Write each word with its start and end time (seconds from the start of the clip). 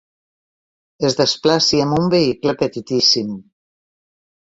Es 1.09 1.17
desplaci 1.19 1.81
amb 1.83 1.97
un 1.97 2.07
vehicle 2.13 2.55
petitíssim. 2.63 3.29